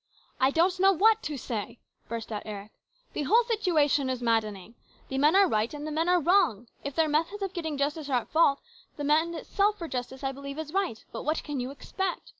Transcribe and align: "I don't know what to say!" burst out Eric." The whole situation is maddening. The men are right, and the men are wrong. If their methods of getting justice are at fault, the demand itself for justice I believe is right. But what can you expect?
"I 0.39 0.49
don't 0.49 0.79
know 0.79 0.91
what 0.93 1.21
to 1.21 1.37
say!" 1.37 1.77
burst 2.09 2.31
out 2.31 2.41
Eric." 2.43 2.71
The 3.13 3.21
whole 3.21 3.43
situation 3.43 4.09
is 4.09 4.19
maddening. 4.19 4.73
The 5.09 5.19
men 5.19 5.35
are 5.35 5.47
right, 5.47 5.71
and 5.75 5.85
the 5.85 5.91
men 5.91 6.09
are 6.09 6.19
wrong. 6.19 6.65
If 6.83 6.95
their 6.95 7.07
methods 7.07 7.43
of 7.43 7.53
getting 7.53 7.77
justice 7.77 8.09
are 8.09 8.21
at 8.21 8.29
fault, 8.31 8.61
the 8.97 9.03
demand 9.03 9.35
itself 9.35 9.77
for 9.77 9.87
justice 9.87 10.23
I 10.23 10.31
believe 10.31 10.57
is 10.57 10.73
right. 10.73 11.05
But 11.11 11.21
what 11.21 11.43
can 11.43 11.59
you 11.59 11.69
expect? 11.69 12.29